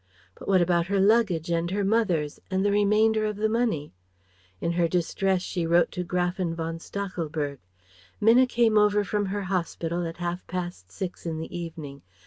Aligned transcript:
But 0.33 0.47
what 0.47 0.63
about 0.63 0.87
her 0.87 0.99
luggage 0.99 1.51
and 1.51 1.69
her 1.69 1.83
mother's, 1.83 2.39
and 2.49 2.65
the 2.65 2.71
remainder 2.71 3.23
of 3.23 3.35
the 3.35 3.47
money? 3.47 3.93
In 4.59 4.71
her 4.71 4.87
distress 4.87 5.43
she 5.43 5.67
wrote 5.67 5.91
to 5.91 6.03
Gräfin 6.03 6.55
von 6.55 6.79
Stachelberg. 6.79 7.59
Minna 8.19 8.47
came 8.47 8.79
over 8.79 9.03
from 9.03 9.27
her 9.27 9.43
hospital 9.43 10.07
at 10.07 10.17
half 10.17 10.47
past 10.47 10.91
six 10.91 11.27
in 11.27 11.37
the 11.37 11.55
evening. 11.55 12.01